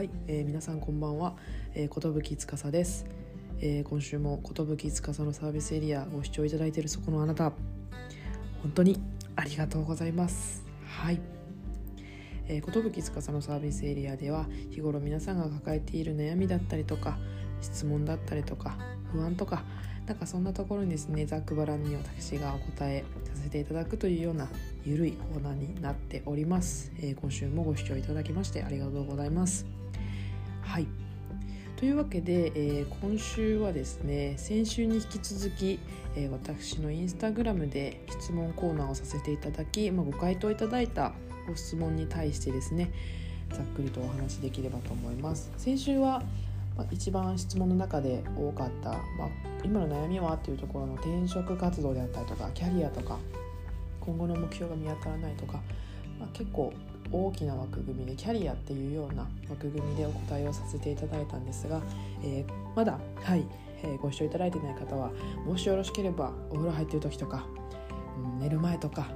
[0.00, 1.34] はい、えー、皆さんこんばんは、
[1.74, 3.04] えー、ことぶきつかさです、
[3.60, 7.52] えー、今週もことぶきつかさのサービスエリアご視聴いただいているそこのあなた
[8.62, 8.98] 本当に
[9.36, 10.64] ありがとうございます。
[10.86, 11.20] はい。
[12.48, 17.18] えー、ことぶきつかさのサービスエリアでは日頃皆さんが抱えている悩みだったりとか
[17.60, 18.78] 質問だったりとか
[19.12, 19.64] 不安とか
[20.06, 24.48] なんかそんなところにですねざっくばらんに私がお答えさせていただくというような
[24.82, 29.79] ゆるいコーナーになっております、えー、今週もご視聴いただきましてありがとうございます。
[30.70, 30.86] はい。
[31.74, 35.80] というわけで、えー、今週はですね先週に引き続き、
[36.14, 41.12] えー、私のインスタグラムで質問コーナーをさせていただき、まあ、ご回答いただいた
[41.48, 42.92] ご質問に対してですね
[43.48, 45.50] ざっくりとお話しできればと思います。
[45.56, 46.22] 先週は
[46.76, 49.28] まあ、一番質問の中で多かった、まあ、
[49.64, 53.18] 今の悩みはっていうところの転職活動であったりとかキャリアとか
[54.00, 55.54] 今後の目標が見当たらないとか、
[56.20, 56.72] まあ、結構
[57.12, 61.80] 大きな枠組みでキャリアっていうような枠組みでお答えをさせていただいたんですが、
[62.22, 63.44] えー、まだはい、
[63.82, 65.10] えー、ご視聴いただいてない方は
[65.44, 67.46] もしよろしければお風呂入ってる時とか、
[68.16, 69.08] うん、寝る前とか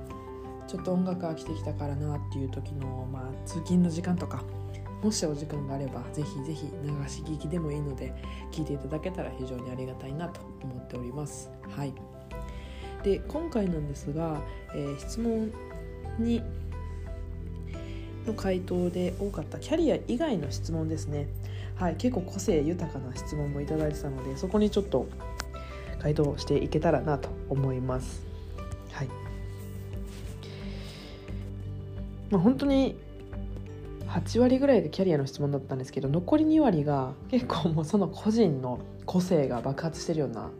[0.66, 4.42] ちょっと音楽飽きてきたからなっていう時の、まあ、通勤の時間とか
[5.02, 8.14] もしお時間があればぜひぜひ流し聞きでもいいので
[8.50, 11.50] 聞いていただけたら非常にありがたいなと思っております。
[11.76, 11.92] はい、
[13.02, 14.40] で今回なんですが、
[14.74, 15.52] えー、質問
[16.18, 16.42] に
[18.26, 21.28] の回答で多かったキャリア以外の質問ですね、
[21.76, 25.06] はい、結構個性豊かな質問もいただいてたのでそこにちょっと
[26.00, 28.22] 回答していけたらなと思います。
[28.92, 29.08] はい。
[32.30, 32.98] まあ、本当に
[34.08, 40.50] 8割ぐらいがキャリアの質問だったんですけど残り2割が結構もうその個人の個性が爆発してるような、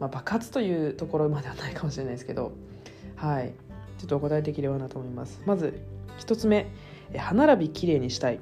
[0.00, 2.52] まあ、爆発というところまではないかもしれないですけど
[3.16, 3.52] はい。
[3.98, 5.40] ちょっとお答えできればなと思います。
[5.44, 5.78] まず
[6.20, 6.66] 1つ目。
[7.16, 8.40] 歯並びきれいにしたい。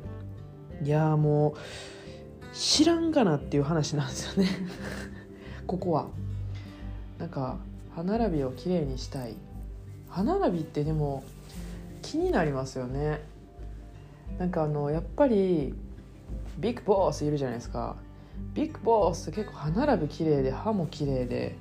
[0.82, 1.56] いやもう
[2.52, 4.48] 知らんがなっていう話なんですよね。
[5.66, 6.08] ここは。
[7.18, 7.58] なんか
[7.94, 9.34] 歯並びをきれいにしたい。
[10.08, 11.22] 歯並びってでも
[12.02, 13.20] 気になりますよね。
[14.38, 15.74] なんかあのやっぱり
[16.58, 17.96] ビッグボスいるじゃないですか。
[18.54, 21.56] ビッグボスって結構歯並び綺麗で歯も綺麗で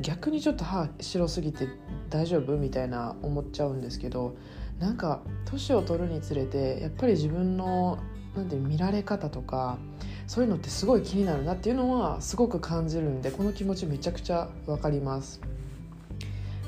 [0.00, 1.68] 逆にちょっと歯白すぎて
[2.08, 4.36] 大丈夫みたいな思っちゃうんですけど
[4.80, 7.98] なんか年を取るにつれてやっぱり自分の
[8.34, 9.78] なんて見られ方とか
[10.26, 15.40] そういうのってすごい気になるなっていうのはすごく感じるんでこの気持ちめちゃくちゃ分かります。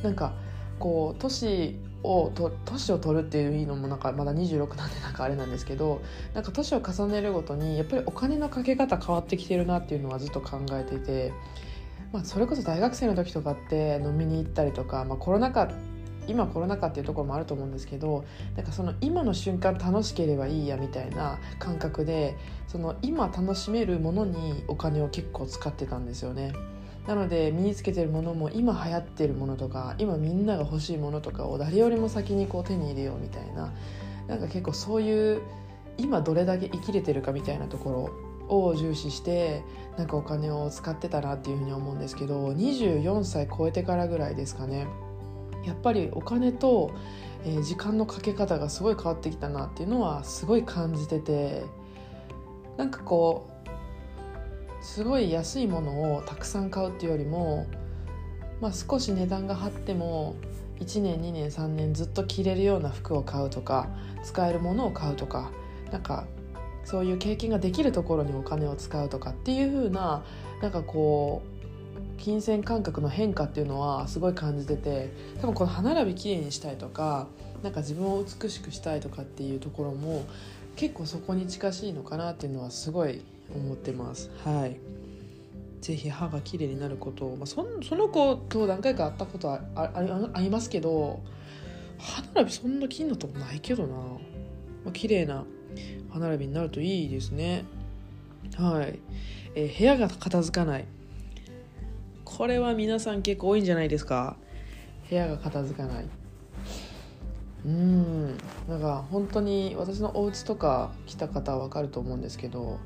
[0.02, 0.34] なんか
[0.78, 6.02] こう年をと年を取るっていうのもなんかまだ26なんでなんかあれなんですけど
[6.34, 11.32] なんか年を重ねるごとにやっぱりお金のかけ方変わってきてるなっていうのはずっと考えていて、
[12.12, 15.70] まあ、それこそ大学生の時とかって飲みに行ったりとか、まあ、コロナ禍
[16.26, 18.24] 今コロナ禍っていうところもあると思うんですけど
[18.56, 22.36] なんかその今の瞬間楽しければいいやみたいな感覚で
[22.68, 26.52] その今楽しめるものにお金を結構使ってたんですよね。
[27.06, 33.72] なので身につけてるものも今流行ってるものとか今みんなが欲しいものとかを誰よりも先にこう手に入れようみたいな
[34.28, 35.42] なんか結構そういう
[35.98, 37.90] 今どれだけ生きれてるかみたいなとこ
[38.48, 39.62] ろを重視して
[39.96, 44.86] なんかお金を使ってたなっていうふうに思うんですけど24歳超えてからぐらいですかね
[45.64, 46.92] やっぱりお金と、
[47.44, 51.64] え、時間のかけ方がすごい変わってきたなっていうのはすごい感じてて
[52.76, 57.66] なんかこうすごい安いものをたくさん買うっていうよりも、
[58.60, 60.34] まあ、少し値段が張っても
[60.80, 63.88] 1年2年3年ずっと着れるような服を買うとか
[64.24, 65.50] 使えるものを買うとか
[65.92, 66.26] なんか
[66.84, 70.24] そういう経験ができるところにお金を使うとかっていう風な
[70.60, 71.51] なんかこう
[72.22, 77.26] 金銭感覚の変化っていうのはすごい感じてて多分この歯並びきれいにしたいとか
[77.64, 80.24] なんか自分を美しくしたいとかっていうところも
[80.76, 83.22] 結構そこに近しいのかなっていうのはすごい
[83.52, 84.30] 思ってます。
[84.44, 84.76] はい。
[85.80, 91.20] ぜひ歯が綺麗になることを、まあ、そその子と何回か会ったことはああありますけど
[91.98, 94.20] 歯並びそんな気になったことないけどな、ま
[94.90, 95.44] あ、綺麗な
[96.12, 97.64] 歯並びになるといいですね。
[98.56, 99.00] はい、
[99.56, 100.84] えー、部屋が片付かない。
[102.36, 104.36] これは皆さん結構多いんじゃないですか。
[105.08, 106.06] 部屋が片付かない。
[107.64, 108.38] うん。
[108.68, 112.78] なんか本当に私のお家とか来た方は分かると思うんですけど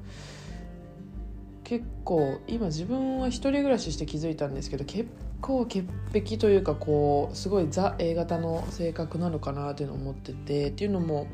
[1.64, 5.08] 結構今自分は一人暮らしして気づいたんですけど結
[5.40, 11.26] 構潔癖というかこうすごいザ A 型の性格なのかなっていうのを思っててっていうのも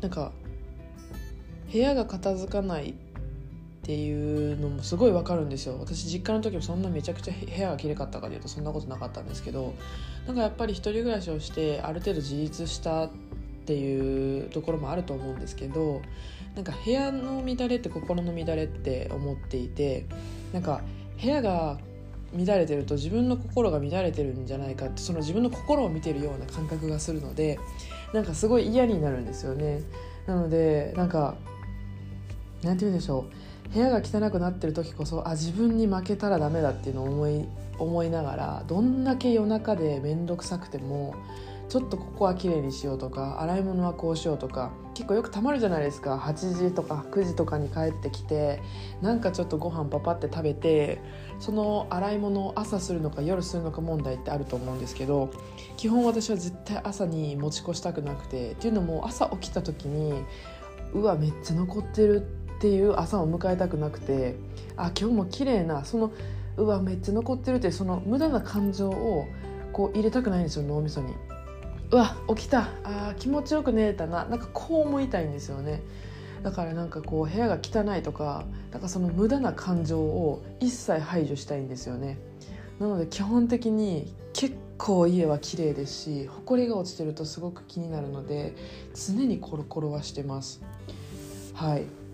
[0.00, 0.32] なんか
[1.72, 2.94] 部屋が片付かない
[3.86, 5.76] っていうのもすごいわかるんですよ。
[5.78, 9.74] 私実家の時もそんなめちゃくちゃ部屋がきれかったかでいうとそんなことなかったんですけど
[10.26, 13.10] なんかやっぱり一人暮らしをしてある程度自立したっ
[13.64, 16.02] ていうところもあると思うんですけど
[16.56, 20.04] なんか部屋の乱れって心の乱れって思っていて
[20.52, 20.80] なんか
[21.22, 21.78] 部屋が
[22.36, 27.60] 乱れてると自分の心が乱れてるんじゃないかってその自分の心を見てるような感覚がするので
[28.12, 29.82] なんかすごい嫌になるんですよね。
[30.26, 31.36] なのでなんか
[32.64, 33.46] なんて言うんでしょう。
[33.72, 37.48] 部屋が汚くなってる時こそあ自分に負けたらダメだっていうのを思い
[37.78, 41.14] 思いながらどんだけ夜中で面倒くさくても
[41.68, 46.16] ちょっとここは綺麗にしようとか洗い物はこうしようとか結構よくたまるじゃないですか。
[46.16, 48.62] 8時とか9時とかに帰ってきて
[49.02, 51.00] なんかちょっとご飯パパって食べて
[51.40, 55.30] その洗い物を朝するのか夜するのか問題ってあると思うんですけど
[55.76, 60.24] 基本私は絶対朝に持ち越したくなくてっていうのも朝起きた時に
[60.94, 64.36] うわめっちゃ残ってるってっていう朝を迎えたくなくて
[64.76, 66.12] あ今日も綺麗なその
[66.56, 69.26] うわめっちゃ残ってるってその無駄な感情を
[69.72, 71.14] こう入れたくないんですよ脳みそに。
[71.90, 72.70] うわ起きた。
[72.82, 74.24] あ気持ちよく寝れたな。
[74.24, 75.82] なんかこう思いたいんですよね。
[76.42, 82.18] だからなんかこう部屋が汚いとかなんかその無駄な感情を一切排除したいんですよね。
[82.78, 88.54] なので基本的に結構家は綺麗ですし埃が落ちてるとすごく気になるので
[88.94, 90.62] 常にコロコロはしてます。
[91.54, 92.05] はい。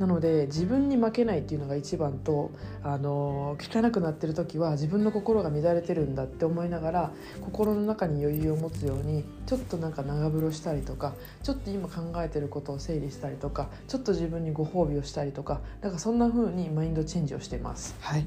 [0.00, 2.50] なので自分に負けないっていうのが一番と
[2.82, 7.12] あの汚くなってる時は自分の心が乱れてるんだって思いながら
[7.42, 11.12] 心の中に余裕を持つようにちょっとなんか長風呂したりとか
[11.42, 17.94] ちょっと今考えてることを整理したりとかちょっと自分にご褒美をしたりとかなんかそんな風にマインドチェンジをしてます。
[18.00, 18.24] はい。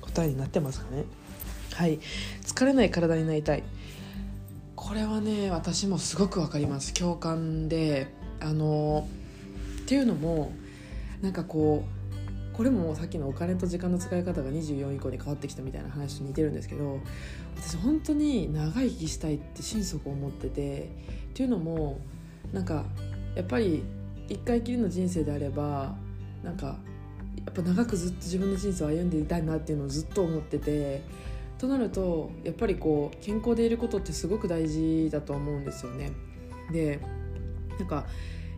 [0.00, 1.04] 答えになってますかね？
[1.74, 2.00] はい。
[2.42, 3.62] 疲れない体になりたい。
[4.74, 6.94] これはね私もすごくわかります。
[6.94, 8.08] 共感で
[8.40, 9.06] あの
[9.82, 10.52] っていうのも
[11.22, 17.00] なんかこうこれもさっきのお金と時間の使い方が24以降に変わってきたみたいな話と似てるんですけど
[17.56, 20.90] 私本当に長生きしたいって心底思ってて
[21.30, 22.00] っていうのも
[22.52, 22.84] なんか
[23.34, 23.82] やっぱり
[24.28, 25.94] 一回きりの人生であれば
[26.42, 26.76] なんか
[27.46, 31.02] やっぱ長くずっと自分の人生を歩んでいたいなっていうのをずっと思ってて
[31.58, 36.12] となるとやっぱりこう健康でいることってすごく大事だと思うんですよね。
[36.72, 37.00] で
[37.78, 38.06] なんか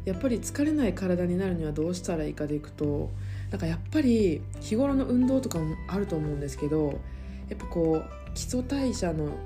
[0.05, 3.11] やっぱり疲れない体になるにはどうしたらいいかでいくと
[3.51, 7.01] なんかやっぱり日頃の運動とかもあると思うんですけど
[7.49, 9.37] やっぱこう基礎代謝の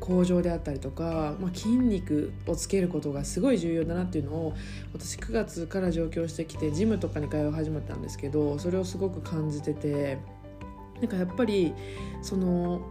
[0.00, 4.54] 向上であったりとか、まあ、筋肉をつけることがすごい重要だなっていうのを
[4.92, 10.18] 私9月から上京してきてジムとかに通い始めたんですけどそれをすごく感じてて
[11.00, 11.74] なんかやっぱり
[12.22, 12.82] その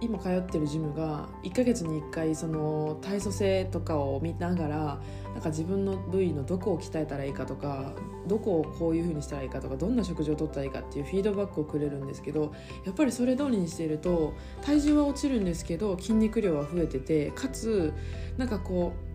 [0.00, 5.00] 今通ってるジムが1ヶ月に1回その体組成とかを見ながら
[5.32, 7.92] なんか自分の部位のどこを鍛えたらいいかとか
[8.26, 12.52] どこをこういう風にしたらいいかとかどんな食事をとったらいいかっていうフィードバックをくれるんですけど
[12.84, 17.92] やっぱりそれ通りにしていると体重は落ちるんですけど筋肉量は増えててかつ
[18.36, 19.08] なんかこう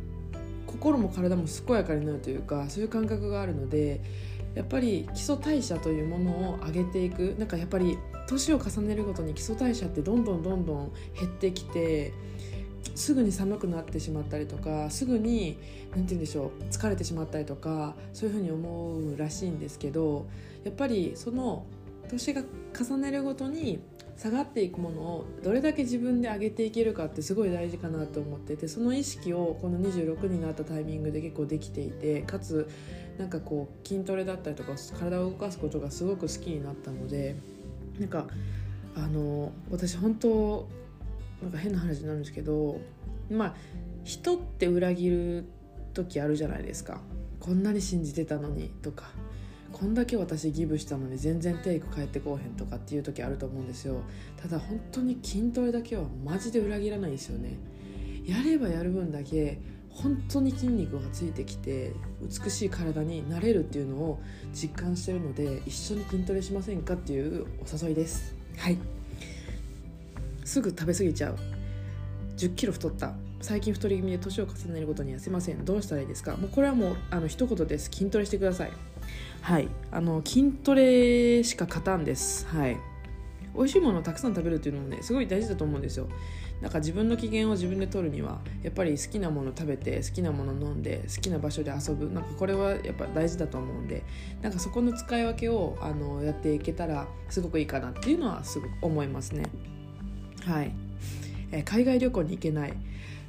[0.67, 4.01] 心も体も健やかになるというかそういう感覚があるので
[4.55, 7.35] やっぱり基礎代謝というものを上げていく。
[7.37, 7.97] なんかやっぱり
[8.27, 12.13] 年を重ねるごとに基礎代謝ってどんどんどんどん減ってきて
[12.95, 15.57] すぐに寒くなってしまったりとかすぐに
[15.91, 20.25] 何て言うんでしょう疲れてしまったりとかそういうふうに思うらしいんですけど
[20.63, 21.65] やっぱりその
[22.09, 22.43] 年が
[22.77, 23.79] 重ねるごとに
[24.17, 32.69] 下がっていくものをどれだけ自分で上げていけるかってすごい大事かなと思っててその意識をこの26になったタイミングで結構できていてかつ
[33.17, 37.35] なんかこう筋トレだったりとか体を動かすことがすごく好きになったので
[37.99, 38.27] なんか
[38.95, 40.67] あの私本当
[41.41, 42.79] なんか変な話になるんですけど
[43.29, 43.55] まあ
[44.03, 45.45] 人って裏切る
[45.93, 46.99] 時あるじゃないですか。
[47.39, 49.11] こんなに信じてたのにとか。
[49.83, 53.97] こんだけ私ギブしたのに全然テイク返ってこうへんとかっていう時あると思うんですよ。
[54.41, 57.57] ただ本当に筋トレだけはマジで裏切らないんですよね。
[58.25, 59.59] やればやる分だけ
[59.89, 64.21] 本当に筋肉がついてきて美しい体になれるっていうのを
[64.53, 68.33] 実感してるので一緒に筋トレしませんかっていうお誘いです。
[68.55, 68.77] はい。
[70.45, 71.35] すぐ食べ過ぎちゃう。
[72.37, 73.15] 1 0キロ太った。
[73.41, 75.65] 最近太り気味で年を重ねるごとに痩せません。
[75.65, 76.37] どうしたらいいですか？
[76.37, 77.89] もうこれはもうあの一言です。
[77.91, 78.71] 筋トレしてください。
[79.43, 79.67] はい。
[79.91, 82.47] あの筋トレしか勝たんです。
[82.47, 82.77] はい。
[83.53, 86.07] 美味しいものをたくさん食べるっていうのもねすごい大事だと思うんですよ。
[86.61, 92.09] なんか自分の機嫌を自分で取るにはやっぱり好きなもの食べて好きなもの飲んで好きな場所で遊ぶ。
[92.09, 94.03] なんかこれはやっぱ大事だと思うんで
[94.41, 99.43] なんかそこの使い分けをあのやっていけたらすごくいいかなっていうのはすごく思いますね。
[100.45, 100.73] はい、
[101.51, 102.73] えー、海外旅行に行けない。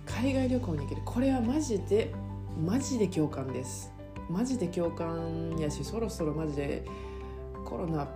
[0.06, 1.02] 海外旅行に行ける。
[1.04, 2.12] これはマジで
[2.64, 3.93] マジで共感です。
[4.28, 6.84] マジで共感やしそろそろマジで
[7.64, 8.08] コロナ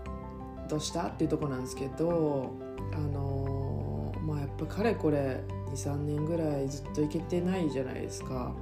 [0.68, 2.52] どうしたっていうとこなんですけど
[2.92, 8.54] あのまあやっぱかれこれ23年ぐらいずっと行けてないじゃないですか。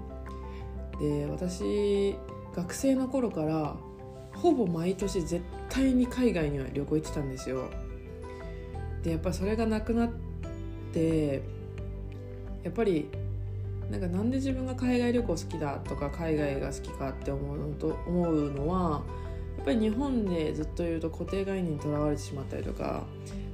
[1.01, 2.17] で私
[2.55, 3.77] 学生の頃から
[4.35, 7.71] ほぼ毎年絶対に海外には旅行行ってたんですよ。
[9.03, 10.11] でやっぱそれがなくなっ
[10.93, 11.43] て
[12.65, 13.09] やっぱり
[13.91, 19.03] なんかなんで自分が海外旅行好きだとか海外が好きかって思うと思うのは
[19.57, 23.05] やっぱり日本でずっといると固定概念にとらわれてしまったりとか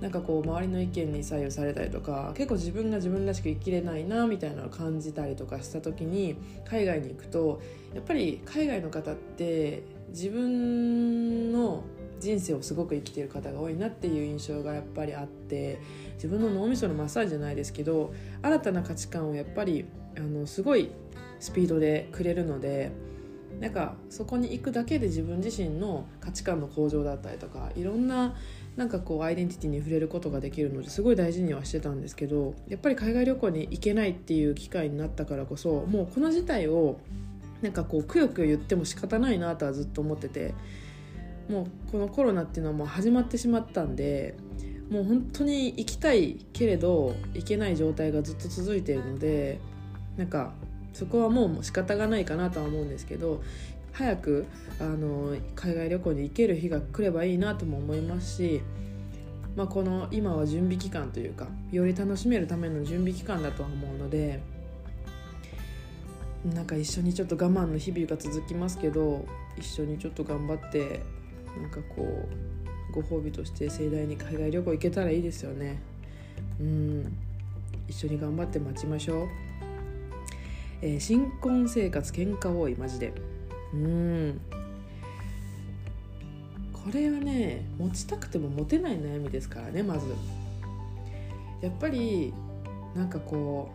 [0.01, 7.63] なんかこう周りの意見に左右されたりとか結構自分が自分らしく生きれないなみたいなのを感じたりとかした時に海外に行くと
[7.95, 11.85] やっぱり海外の方って自分の
[12.19, 15.81] 人生をすごく生きてる方が多いなっていう印象がやっぱりあって
[16.15, 19.85] 自分の脳みそのマッサージじゃないですけど新たな価値観をやっぱり
[20.17, 20.91] あのすごい
[21.41, 22.93] スピードでくれるので
[23.61, 28.35] なんかそこに行くだけで自分自身の価値観の向上だったりとかいろんな
[28.77, 36.99] なんかこうアイデンティティに触れることができるのですごい大事にはしてたんですけどやっぱり海外旅行に行けないっていう機会になったからこそもうこの事態を
[37.61, 40.55] なんかこうくよくよ言っても仕方ないなとはずっと思ってて
[41.49, 44.37] もうこのコロナっていうのはもう始まってしまったんで
[44.91, 49.61] もう本当に行きたいけれど行けない状態がずっと続いているので
[50.17, 50.53] なんか
[50.93, 53.43] そこはもう仕方がないかなとは思うんですけど
[53.93, 54.47] 早く
[54.81, 58.63] あの海外旅行に行ける日が来ればいいなとも思いますし、
[59.57, 64.41] まあ、この今は準備期間というかより楽しめるための準備期間だとは思うので
[66.55, 69.25] なんか一緒にちょっと我慢の日々が続きますけど
[69.57, 71.01] 一緒にちょっと頑張って
[71.61, 75.81] なんかこうご褒美として盛大に海外旅行行けたらいいですよね。
[76.61, 77.17] うん。
[77.89, 79.29] 一緒に頑張って待ちましょう、
[80.83, 83.13] えー、新婚生活喧嘩多いマジで。
[83.73, 84.41] うん。
[86.73, 90.07] これはね持ちたくても持てない悩みですからねまず。
[91.61, 92.35] やっぱり
[92.95, 93.71] なんかこ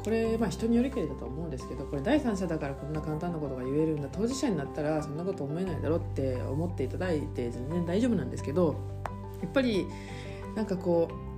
[0.00, 8.74] うこれまあ人によりけりだと思うんですけどこれ第三者だからこんな簡単なことが言えるんだ当事者になったらそんなこと思えないだろって思っていただいて全然大丈夫なんですけど
[9.40, 9.86] やっぱり
[10.56, 11.29] なんかこう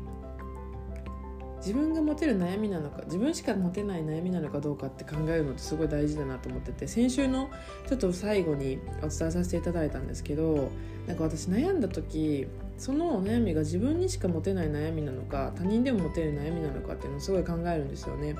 [1.64, 7.50] 自分が持てる悩みなのか自分しか持てない悩みなのかどうかって考えるのってすごい大事だなと思ってて先週の
[7.88, 10.70] ちょっと最後にお伝えさせていただいたんですけど
[11.06, 18.34] なんか私悩んだ時その悩みが自分にしか持てない悩みなのか他人でも持てる悩みなのかっていうのをすごい考えるんですよね。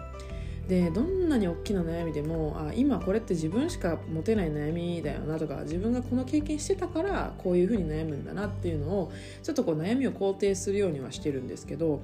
[0.69, 9.13] でどんなに大きな悩みでもあ今これって自分しか持てない悩みだよなとか自分がこの経験してたからこういうふうに悩むんだなっていうのを
[9.43, 12.01] ちょっとこう悩みを肯定するようにはしてるんですけど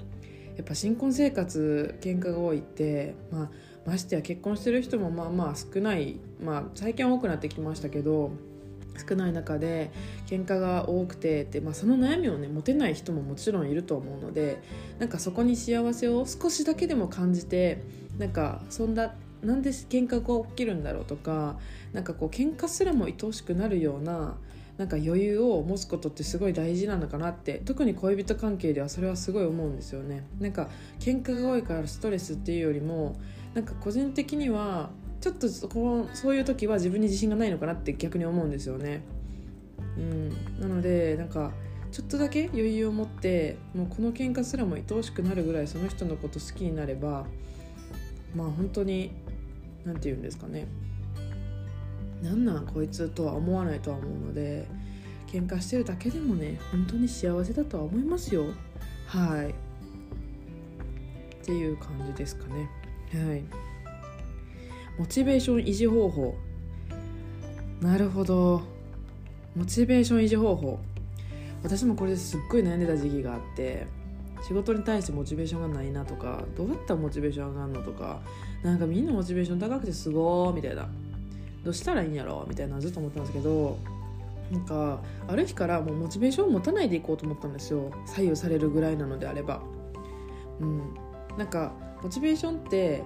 [0.59, 3.51] やっぱ新婚生活喧嘩が多いって、まあ、
[3.87, 8.33] ましてや結婚してる人もまあまあ少ない、まあ、最近は多くなってきましたけど
[9.09, 9.93] 少ない中で
[10.27, 14.61] 喧嘩が多くてで、まあ、その悩みをね持てない人ももちろんいると思うので
[14.99, 17.85] なんかそこに幸せを少しだけでも感じて
[18.19, 21.57] なんかそんななんで喧嘩が起きるんだろうとか
[21.93, 24.37] なんかこう喧嘩すらも愛おしくなるような
[24.79, 30.25] なんか余裕を持つことってすごい大事なのかなって特に恋人関係ではそれはすごい思うんですよね。
[30.41, 30.69] なんか
[31.01, 33.17] 喧嘩が多いからストレスっていうよりも
[33.55, 39.03] なんか個人的にはちょっとこうそういう時は自分に自信がないのかなって逆に思うんですよね。
[39.97, 40.29] うん。
[40.61, 41.53] なのでなんか
[41.91, 47.27] ちょっとだけ余裕を持ってもうこの喧嘩すらも愛おしくなるぐらいその人のこと好きになれば
[48.37, 49.11] まあ本当に
[49.85, 50.69] 何て言うんですかね。
[52.23, 54.67] なんなんこいつとは思わないとは思うので
[55.27, 58.47] 喧嘩してるだけでもね本当に幸せだとは思いますよ。
[59.07, 59.51] はい。
[59.51, 62.69] っていう感じですかね。
[63.15, 63.43] はい。
[64.99, 66.35] モチベーション維持方法。
[67.81, 68.63] なるほど。
[69.55, 70.79] モチベーション維持方法。
[71.63, 73.87] 私もこれですっごい悩んでた時期があって
[74.47, 78.21] 仕事に対してモチベーションがないなとかどうやったらモチベーション上がるのとか
[78.63, 80.89] なんかみんなモチベーション高くてすごーみたいな。
[81.65, 83.79] どうしたらいいんやろみたいなずっと思ったんですけど
[84.51, 87.93] なんかある日からもうモチベーションを持たないでいこうと思ったんですよ。
[88.07, 89.61] 左右されるぐらいなのであれば。
[90.61, 90.95] うん。
[91.37, 91.73] なんか
[92.03, 93.03] モチベーションって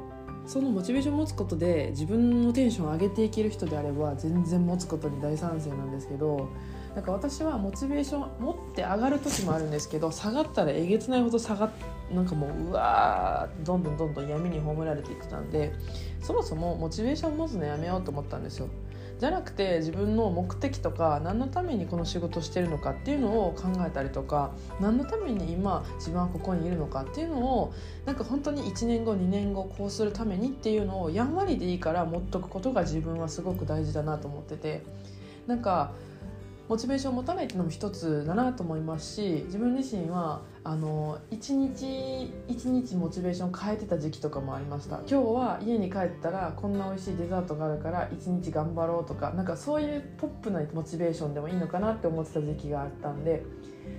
[0.47, 6.49] そのモチベーションを持つことで自分のテンションを上げていける人であれば全然持つことに大賛成なんですけど
[6.95, 11.71] なんか私はモチベーション持って上がる時もあるんですけど下がったらえげつないほど下が
[12.15, 15.73] なんかもううわーどんどんどんどん闇に葬られていってたんで
[16.21, 18.69] そもそもモチベーション持つのやめようと思ったんですよ。
[19.19, 24.51] じゃなくて自分の目的とか何のためにこの仕事してるのかっていうのを考えたりとか
[24.81, 27.73] 何のために今自分はここにいるのかっていうのを
[28.05, 34.83] なんか本当に1年後2年後こうするためにっていうのをやんわりでいいから持っとくことが自分はすごく大事だなと思ってて
[35.47, 35.93] なんか
[36.69, 45.01] モチベーションを持たないっていうのも一つだなと思いますし自分自身はあの一日一日モチベーション変えてた時期とかもありました。
[45.01, 53.43] 今日は家に帰ったらこんな美味しいデザートがあるから一日頑張ろうとかなんかそういうポップなモチベーションでもいいのかなって思ってた時期があったんで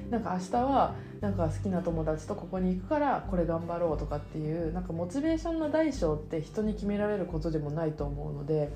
[0.10, 8.72] なんか明日はなんか好きな友達とここに行くからこれ頑張ろうとかっていうなんかモチベーションの大小って人に決められることでもないと思うので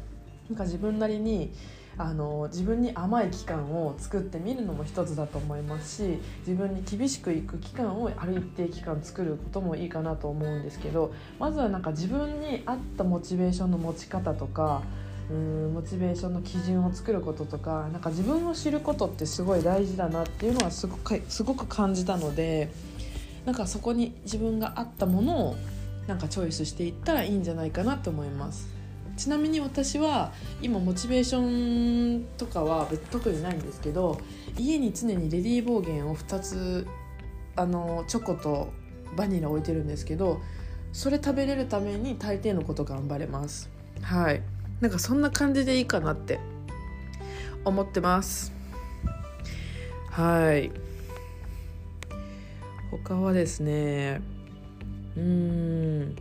[0.49, 1.53] なんか自分なりに
[1.99, 14.83] あの自分に甘い期間を作ってみるのも一つだと思いますし自分に厳しくいく期間をある一定期間作ることもいいかなと思うんですけどまずはなんか自分に合ったモチベーションの持ち方とか
[15.31, 22.71] うんモチベーションの基準を作ることとかなんか自分を知ることってすごい大事だなっていうのはすごくすごく感じたので
[23.45, 25.55] なんかそこに自分が合ったものを
[26.05, 28.76] なんかチョイスしていったらいいんじゃないかなと思います。
[29.17, 30.31] ちなみに私は
[30.61, 34.21] 今モチベーションとかは特にないんですけど
[34.57, 36.87] 家に常にレディーボーゲンを2つ
[37.55, 38.71] あのチョコと
[39.15, 40.39] バニラ置いてるんですけど
[40.93, 43.69] それ食べれるために大抵のこと頑張れます。
[44.01, 44.41] はい。
[44.79, 46.39] なんかそんな感じでいいかなって
[47.65, 48.53] 思ってます。
[50.11, 50.71] はい。
[52.91, 54.21] 他はですね
[55.15, 56.15] うん。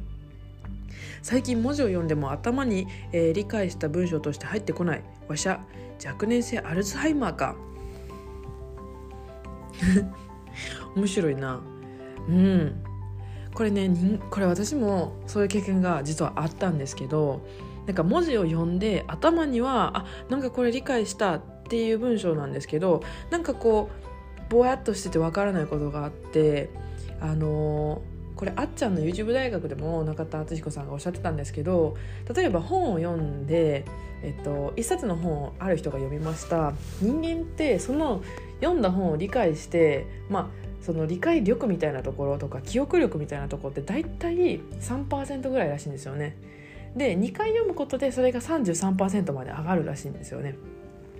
[1.22, 5.02] 最近文字を読んでも頭に、えー、理解した文章として入ってこない。
[5.28, 5.64] わしゃ
[6.04, 7.56] 若年性アルツハイマーか。
[10.96, 11.60] 面白いな。
[12.28, 12.82] うん。
[13.56, 13.90] これね
[14.30, 17.40] これ私もそういう経験が実はあったんですけど
[17.86, 23.88] なんか文字を読んで頭にはあなんかこれ理解したっていう文章なんですけどなんかこ
[24.50, 26.68] うぼやっとしててわからないことがあって
[27.18, 31.96] あのーこれあっちゃんの YouTube 大学でも中田敦彦さんがおっしゃってたんですけど
[32.32, 33.84] 例えば本を読んで、
[34.22, 38.22] えっと、一冊の本をある人が読みました人間ってその
[38.60, 46.36] 読んだ本を理解してまあその理解力みたいなところとか記憶力みたいなところって大体3%ぐらいらしいんですよね。
[46.94, 50.56] で2回読むことでそれが33%まで上がるらしいんですよね。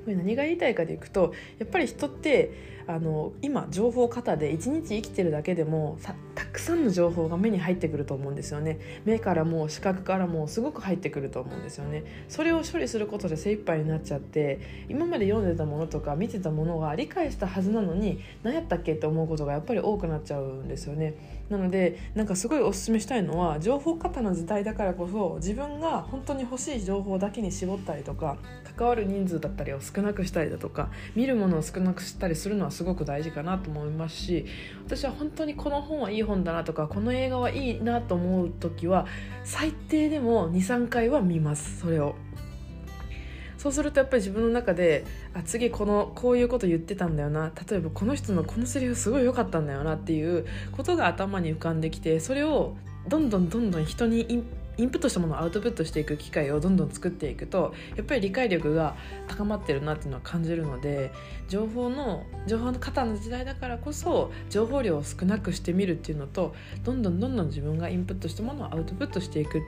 [0.07, 5.99] これ何が言いたいかでいくとやっぱり人ってあの今情報過多で一日生きてるだけでも
[6.37, 8.79] たくさんの情報が目に入ってくると思うんですよね。
[9.05, 12.05] 目からも視覚からもすごく入ってくると思うんですよね。
[12.29, 21.36] それを処理することで精一杯になっちゃって今まで読んでたものとか見てたものが理解したはずなのに何やったっけって思うことがやっぱり多くなっちゃうんですよね。
[21.49, 28.37] なのでなんかすごいおすすめしたいのは情報過多の時代だからこそ自分が本当に欲しい情報だけに絞ったりとか
[28.77, 34.47] 関わる人数だったりを少なくしたりだとか見るものを少なくしたりするのはすごく大事かなと思いますし
[34.85, 39.07] 私は本当にこの本はいい本だなとかこの映画はいいなと思う時は
[39.45, 42.26] 最低でも23回は見ますそれを。
[43.67, 47.51] そうするとやっぱり自分の中であ次このこういうこと言ってたんだよな。
[47.69, 52.77] 例えばこの人のこのセリフすごい良かったんだよなっていうことが頭に浮かんできてそれを
[53.09, 54.47] どんどんどんどん人にイン
[54.79, 58.95] インプットしたものをアウトプットしていく機会をどんどん作っていくとやっぱり理解力が
[59.27, 61.13] 高まってるなっていうのは感じるので
[61.49, 69.63] 情報の情報の過多の時代だからこそ情報量を少なくしてみるっていうのとどんどんどんどん自分がインプットしたものをアウトプットしていく。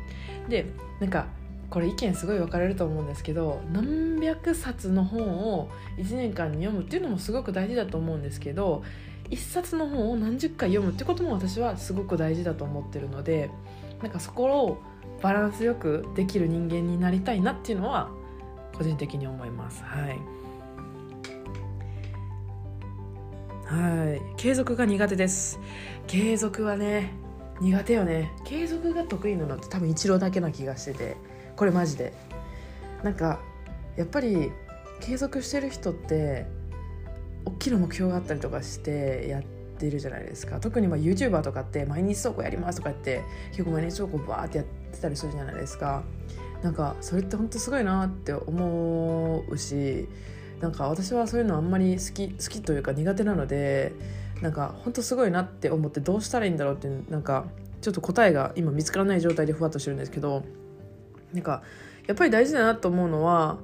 [0.49, 0.67] で
[1.01, 1.27] なんか
[1.71, 5.23] これ意見すごい分かれると思うんですけど何百冊の本
[5.55, 8.83] を1年間に読むっていうのもすごく大事だと思うんですけど
[9.31, 13.51] 1冊の本を何十回読むってことも私はすごく大事だと思ってるので
[14.03, 14.79] なんかそこを
[15.23, 18.11] バランスよくできる人間になりたいなっていうのは
[18.75, 19.83] 個人的に思います。
[19.83, 20.19] はい。
[23.65, 24.23] はい。
[24.37, 25.59] 継続が苦手です。
[26.07, 27.13] 継続はね
[27.61, 28.33] 苦手よね。
[28.45, 31.17] 継続が得意なのって多分一郎だけな気がしてて。
[31.57, 32.13] これマジで。
[33.03, 33.41] なんか
[33.97, 34.53] やっぱり
[35.01, 36.47] 継続してる人って
[37.45, 40.61] 大きな目標があったりとかしてやってるじゃないですか。
[40.61, 46.03] 特にまあ YouTuber とかって毎日投稿やりますとかって結構毎日投稿バーってやってたりするじゃないですか。
[46.63, 50.09] なんかそれって本当すごいなって思うし
[50.61, 53.93] なんか私はそういうのあんまり好き好きというか苦手なので
[54.41, 57.47] なんか本当すごいなって思ってどうしたらいいんだろうってなんか
[57.81, 60.45] ちょっと答えが今見つからない状態でふわっとしてるんですけど
[61.33, 61.63] なんか
[62.07, 63.59] やっぱり大事だなと思うのは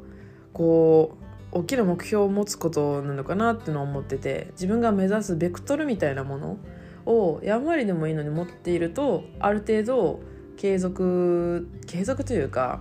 [0.53, 1.17] こ
[1.53, 6.59] う大きな目標を持つことなのかなってのは思ってて自分が目指すベクトルみたいなもの
[7.07, 10.21] をやんわりでもいいのに持っているとある程度
[10.57, 12.81] 継続継続というか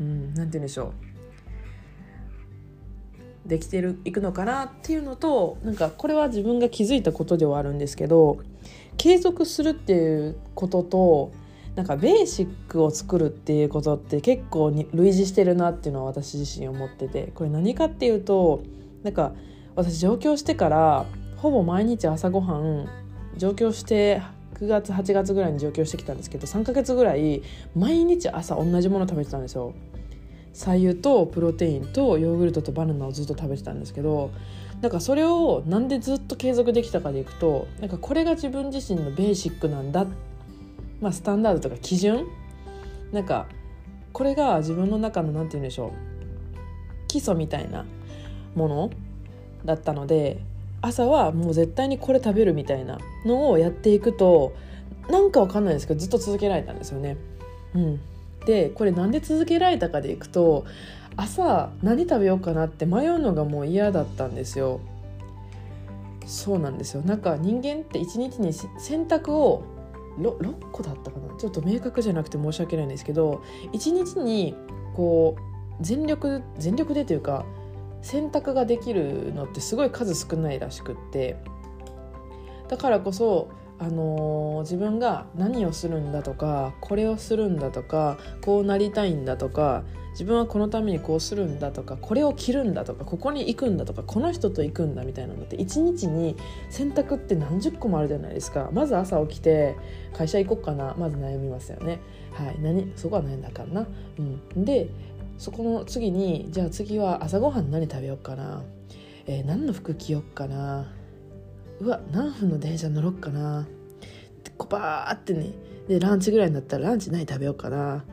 [0.00, 1.13] うん何て言うんでしょう。
[3.46, 8.38] できてるいくのかなっていうのとなんかこれは自分が気づいたことではあるんですけど
[8.96, 11.32] 継続するっていうことと
[11.74, 18.62] なんかベーシックを作るっていうことって結構に類似してるなっていうのは私自身思っててこれ何かっていうと
[19.02, 19.32] なんか
[19.74, 22.88] 私上京してからほぼ毎日朝ごはん
[23.36, 24.22] 上京して
[24.54, 27.42] 9月8月ぐらいに上京してきたんですけど3ヶ月ぐらい
[27.74, 29.74] 毎日朝同じもの食べてたんですよ。
[30.54, 34.30] 白湯とプロテインとヨーグルトとバナナをずっと食べてたんですけど
[34.80, 40.06] なんかそれをなんでずっと継続できたかでいくとなんかこれが自分自身のベーシックなんだ、
[41.00, 42.26] まあ、スタンダードとか基準？
[43.12, 43.46] なんか
[44.12, 45.90] これが自分の中の何て言うんでしょう
[47.08, 47.84] 基礎みたいな
[48.54, 48.90] もの
[49.64, 50.40] だったので
[50.82, 54.54] 朝はもう絶対にこれ食べるみたいなのをやっていくと
[55.08, 57.16] なんかわかんないですけどずっと続けられたんですよね。
[57.74, 58.00] うん、
[58.46, 60.64] でこれなんで続けられたかでいくと
[61.16, 64.80] 朝何食べようかなって迷うのがもう嫌だったんですよ。
[66.26, 67.02] そうなんですよ。
[67.02, 69.62] なんか人間って一日に選択を
[70.18, 71.36] 6, 6個だったかな？
[71.36, 74.54] ちょっと明確じゃなくて申し訳ないんですけど一日に
[74.94, 75.42] こう
[75.80, 77.44] 全力全力でというか
[78.02, 81.36] 選択ができるのってすごい数少ないらしくって。
[82.68, 89.82] だからこそあのー、自分が何をするんだとかこれをするんだとかこうなりたいんだとか
[90.12, 96.36] 自分はこのためにこうするんだとかこれを着るんだとかここに行くんだとかこの人と行くんだみたいなのって一日に
[96.70, 98.70] 選択って何十個もあるじゃないですか。
[98.72, 99.74] まず朝起きて
[100.12, 100.94] 会社行こうかな。
[100.96, 101.98] まず悩みますよね。
[102.32, 102.56] はい。
[102.60, 102.92] 何？
[102.94, 103.86] そこは悩んだからな、
[104.18, 104.88] うん、で
[105.36, 108.62] そこの次にじゃあ次は朝ごはん何食べようかな、
[109.26, 110.92] えー、何の服着よっかな。
[111.80, 113.62] うわ何分の電車乗ろっかな。
[113.62, 113.64] っ
[114.42, 115.52] てこバーってね
[115.88, 118.04] でランチぐらいになったらランチ何食べようかな。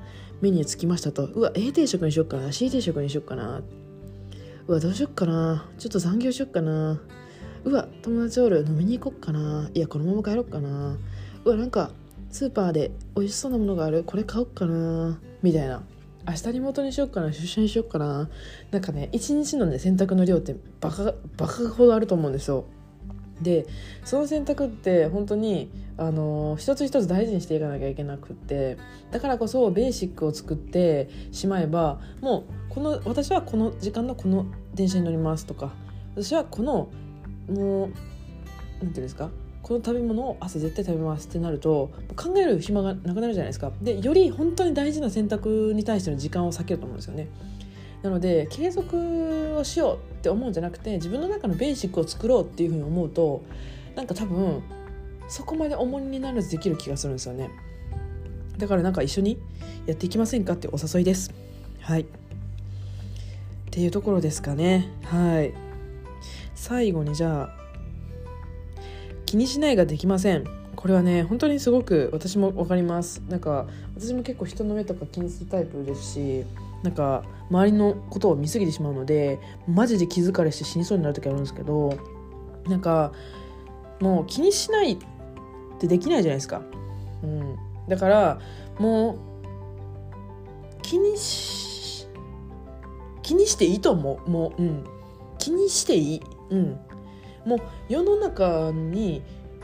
[0.42, 1.26] メニューつきましたと。
[1.26, 2.52] うわ A 定食にしよっかな。
[2.52, 3.62] C 定食にしよっかな。
[4.68, 5.70] うわどうしよっかな。
[5.78, 7.00] ちょっと残業しよっかな。
[7.64, 9.70] うわ友達おる飲みに行こっかな。
[9.74, 10.98] いやこのまま帰ろっかな。
[11.46, 11.92] うわなんか
[12.32, 14.04] スーパーで美味しそうなものがある。
[14.04, 15.20] これ買おっかな。
[15.44, 15.84] みたいな。
[16.28, 17.32] 明日リモートにしよっかな。
[17.32, 18.30] 出社にしよっかな。
[18.72, 22.66] なんかね一日のね洗濯の量ってバカバカほどあると思うんですよ。
[23.42, 23.66] で
[24.04, 28.78] その選択って本当にあの一つ一つ大事にしていかなきゃいけなくって
[29.12, 35.72] だからこそベーシックを作ってしまえばもうこの私はこの時間のこの電車に乗りますとか
[36.16, 36.90] 私はこの
[37.50, 37.96] もう何て
[38.80, 39.30] 言うんですか
[39.62, 43.72] この食べ物を朝絶対食べますってなると考える暇がなくなるじゃないですか。
[43.82, 47.28] でより本当に大事な選択に対しての時間を避けると思うんですよね。
[48.04, 53.44] なので継続をしようって思うんじゃなくて自分の中のベーシックを作ろうっていうふうに思うと
[53.96, 54.64] なんか多分
[55.28, 57.50] そこまで重荷にならずできる気がするんですよね。
[58.58, 59.40] だからなんか一緒に
[59.86, 61.32] やっていきませんかってお誘いです。
[61.80, 62.02] はい。
[62.02, 62.06] っ
[63.72, 64.90] ていうところですかね。
[65.04, 65.54] はい。
[66.54, 67.62] 最後にじゃあ
[69.26, 70.44] 気にしないができません。
[70.76, 73.22] これはね本当にすごく私も分かります。
[73.30, 76.46] なんか私も結構人の目とか気にするタイプですし
[76.84, 81.98] なんか周りのことを見過ぎてしまうのでマジで気疲れして死にそうになる時あるんですけど
[82.68, 83.12] なんか
[84.00, 84.98] もう気にしないっ
[85.80, 86.62] てできないじゃないですか、
[87.24, 88.40] うん、だから
[88.80, 92.08] もう気にし
[93.22, 94.30] 気にしていいと思う。
[94.30, 94.84] もう、うん、
[95.38, 96.80] 気にしていい、うん、
[97.46, 99.22] もう世の中に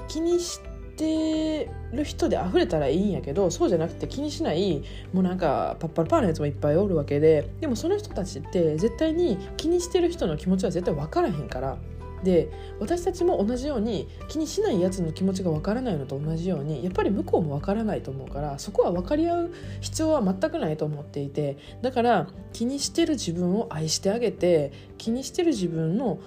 [0.08, 0.60] 気にし
[0.98, 4.84] てる人で溢れたらいいんやけどそうじゃなくて気にしない
[5.14, 11.78] もうなんかパッパラパーのやつもいっぱいおるわけででもその人たちって絶対に気にしてる人の気持ちは絶対分からへんから。
[12.24, 26.20] で私たちも同じように気にしないやつの気持ちが分からないのと同じようにやっぱり向こうも分からないと思うからそこは分かり合う必要は全くないと思っていてだから気にしてる自分を愛してあげて気にしてる自分の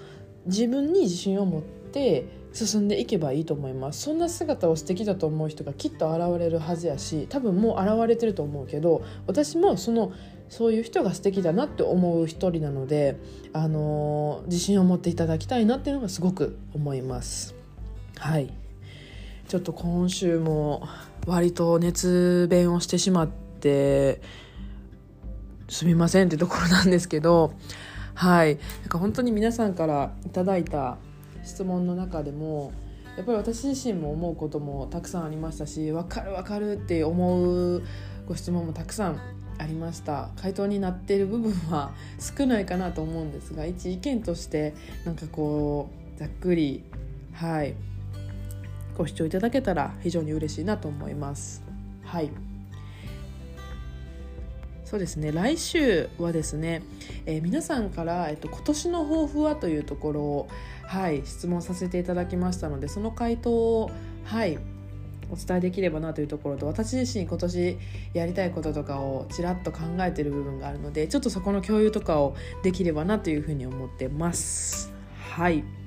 [0.45, 4.01] 自分に自信を持って進んでいけばいいと思います。
[4.01, 10.11] そんな姿を素敵だと思う人がきっと現れるはずやし多分もう現れてると思うけど私もその
[10.49, 13.15] そういう人が素敵だなって思う一人なので、
[13.53, 17.55] あのー、自信を持っていただきたいなっていうのがすごく思います。
[18.17, 18.53] はい。
[19.47, 20.87] ちょっと今週も
[21.25, 24.21] 割と熱弁をしてしまって
[25.67, 27.53] すみませんってところなんですけど
[28.13, 28.55] はい。
[28.81, 30.97] なんか本当に皆さんからいただいた
[31.43, 32.71] 質問の中でも
[33.17, 37.83] やっぱり私自身も思うこともたくさんありましたし分かる分かるって思う
[38.27, 39.19] ご質問もたくさん
[39.57, 40.29] ありました。
[40.41, 44.73] 回答になっている部分は少ないかなと思うんですが一意見として
[45.05, 46.83] なんかこうざっくり
[47.33, 47.75] はい
[48.97, 51.63] ご視聴いただけたら非常に嬉しいなと思います。
[52.03, 52.50] はい。
[54.91, 56.83] そうですね来週はですね、
[57.25, 60.49] えー、皆さんから、えっと、今年の抱負はというところを、
[60.85, 63.89] はい、質問させていただきましたのでその回答を、
[64.25, 64.59] はい、
[65.31, 67.77] お伝えできればなというところと私自身今年
[68.13, 74.89] やりたいこととかをちらっと考えてる部分があるのでちょっとそこの共有とかをできればなというふうに思ってます。
[74.89, 75.01] はい
[75.31, 75.80] はい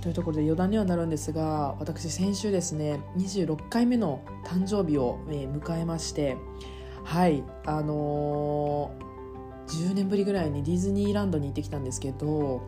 [0.00, 6.36] というところで余談にはなるんですが私先週ですね26回目の誕生日を、迎えまして
[7.04, 9.08] はいあのー
[9.68, 12.62] 10年ぶりぐらいにディズニーランドに行ってきたんですけど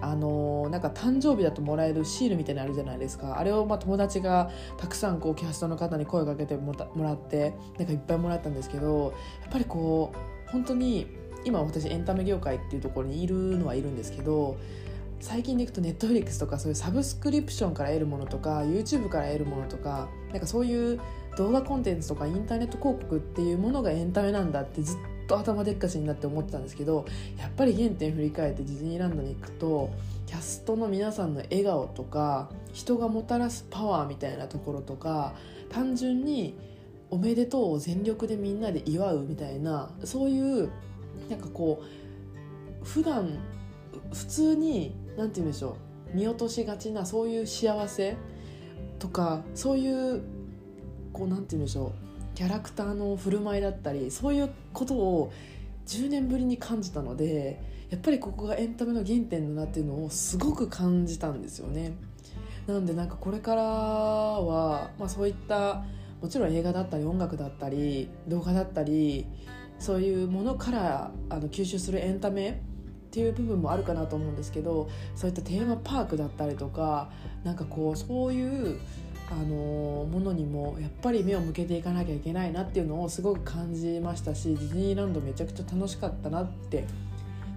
[0.00, 3.38] あのーなんか誕生日だともらえるシールみたいなのあるじゃないですか。
[3.38, 11.06] あれをまあ友達がたくさんこうキャストの方に声をかけてもらもらってなんかいっぱいもらったんですけどやっぱりこう本当に
[11.44, 14.56] 今私エンタメ業界っていうところにいるのはいるんですけど
[15.20, 21.00] 最近でいくとネットフリックスとかそういうサブスクリプションから得るものとか YouTube から得るものとかなんかそういう
[21.36, 27.06] 動画コンテンツとかインターネット広告っていうものがエンタメなんだってずっと頭でっかちになって思ってたんですけど
[27.38, 29.90] やっぱり原点振り返ってディズニーランドに行くと
[30.26, 35.34] キャストの皆さんの笑顔とか人がもたらすパワーみたいなところとか
[35.70, 36.56] 単純に
[37.10, 40.70] おめでとうを全力でみんなで祝うみたいなそういう
[41.30, 41.82] なんかこ
[42.82, 43.38] う普段
[44.12, 45.76] 普通に何て言うんでしょ
[46.12, 48.16] う見落としがちなそういう幸せ
[48.98, 50.22] とかそういう
[51.12, 55.32] こう何て言うんでしょうキャラクターの振る舞いだったりそういうことを
[55.86, 61.94] 10年ぶりに感じたのでやっぱりここがエンタメの原点だなっていうのをすごく感じたんですよね。
[62.66, 65.84] なんでなんかこれからは、まあ、そういった
[66.20, 69.26] もちろん映画だったり音楽だったり動画だったり
[69.78, 72.60] そういうものからあの吸収するエンタメ
[73.16, 77.10] っていう部分もあるかなと思うんですけどそういったテーマパークだったりとか
[77.44, 78.78] なんかこうそういう
[79.30, 86.84] あのものにもやっぱり目を向けていかなきゃいけないなっていうのをすごく感じましたしディズニーランドめちゃくちゃ楽しかったなって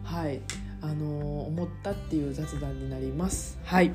[0.05, 0.39] はい
[0.81, 3.59] あの思ったっていう雑談になります。
[3.65, 3.91] はい。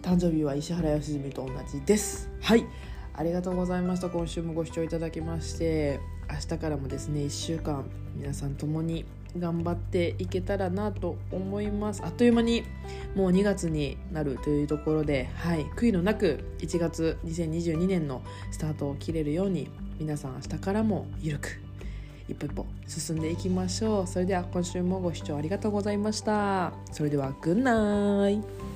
[0.00, 2.30] 誕生日は石原良純と同じです。
[2.40, 2.64] はい。
[3.12, 4.08] ありがとうございました。
[4.08, 7.84] 今週もご視聴いただきまして明日からもですね1週間
[8.16, 9.04] 皆さんともに
[9.38, 12.02] 頑張っていけたらなと思います。
[12.04, 12.64] あっという間に
[13.14, 21.60] もう2月になるというところで、はい、悔いのなく1月2022年のスタートを切れるように皆さん明日からも緩く
[22.28, 24.06] 一歩一歩進んでいきましょう。
[24.06, 26.72] それでは今週もご視聴ありがとうございました。
[26.92, 28.75] それではグッナイ。